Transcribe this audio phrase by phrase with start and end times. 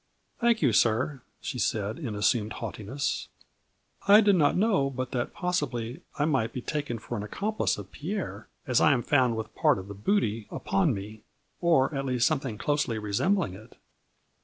[0.41, 3.27] "Thank you, sir," she said, in assumed haugh tiness."
[4.07, 7.91] I did not know but that possibly I might be taken as an accomplice of
[7.91, 11.21] Pierre, as I am found with part of the booty upon me;
[11.59, 13.77] or at least something closely resembling it."